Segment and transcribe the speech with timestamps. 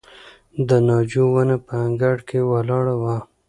[0.67, 3.17] د ناجو ونه په انګړ کې ولاړه وه.